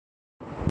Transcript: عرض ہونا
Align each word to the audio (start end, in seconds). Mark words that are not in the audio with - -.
عرض 0.01 0.41
ہونا 0.41 0.59